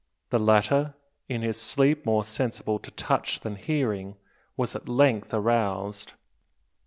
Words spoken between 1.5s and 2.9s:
sleep more sensible to